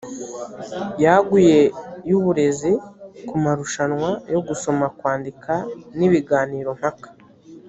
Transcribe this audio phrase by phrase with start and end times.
[1.03, 1.59] yaguye
[2.09, 2.71] y uburezi
[3.27, 5.53] ku marushanwa yo gusoma kwandika
[5.97, 7.07] n ibiganiro mpaka